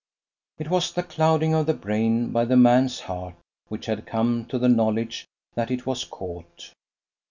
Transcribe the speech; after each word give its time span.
It 0.57 0.71
was 0.71 0.91
the 0.91 1.03
clouding 1.03 1.53
of 1.53 1.67
the 1.67 1.75
brain 1.75 2.31
by 2.31 2.45
the 2.45 2.57
man's 2.57 3.01
heart, 3.01 3.35
which 3.67 3.85
had 3.85 4.07
come 4.07 4.45
to 4.47 4.57
the 4.57 4.67
knowledge 4.67 5.27
that 5.53 5.69
it 5.69 5.85
was 5.85 6.05
caught. 6.05 6.73